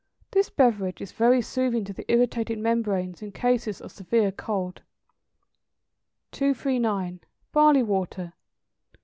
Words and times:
This 0.31 0.49
beverage 0.49 0.99
is 0.99 1.11
very 1.11 1.43
soothing 1.43 1.83
to 1.85 1.93
the 1.93 2.11
irritated 2.11 2.57
membranes 2.57 3.21
in 3.21 3.31
cases 3.31 3.79
of 3.79 3.91
severe 3.91 4.31
cold. 4.31 4.81
239. 6.31 7.19
=Barley 7.51 7.83
Water. 7.83 8.33